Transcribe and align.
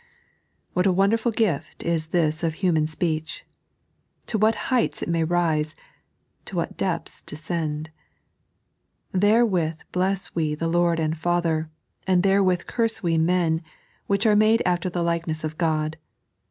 What 0.73 0.87
a 0.87 0.91
wonderful 0.91 1.31
gift 1.31 1.83
is 1.83 2.07
this 2.07 2.41
of 2.43 2.55
human 2.55 2.87
speech. 2.87 3.45
To 4.25 4.39
what 4.39 4.55
heights 4.73 5.03
it 5.03 5.09
may 5.09 5.23
rise, 5.23 5.75
to 6.45 6.55
what 6.55 6.75
depths 6.75 7.21
descend. 7.21 7.91
"There 9.11 9.45
with 9.45 9.83
bless 9.91 10.33
we 10.33 10.55
the 10.55 10.67
Lord 10.67 10.99
and 10.99 11.15
Father, 11.15 11.69
and 12.07 12.23
therewith 12.23 12.65
curse 12.65 13.03
we 13.03 13.19
men, 13.19 13.61
which 14.07 14.25
are 14.25 14.35
made 14.35 14.63
after 14.65 14.89
the 14.89 15.03
likeness 15.03 15.43
of 15.43 15.55
Ood. 15.61 15.97